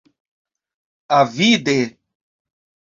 [1.19, 1.77] Avide.